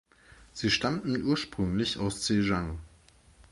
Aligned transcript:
Sie 0.51 0.71
stammten 0.71 1.25
ursprünglich 1.27 1.99
aus 1.99 2.21
Zhejiang. 2.23 2.79